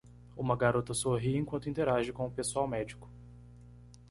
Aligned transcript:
Uma 0.35 0.55
garota 0.57 0.95
sorri 0.95 1.37
enquanto 1.37 1.69
interage 1.69 2.11
com 2.11 2.25
o 2.25 2.31
pessoal 2.31 2.67
médico 2.67 3.07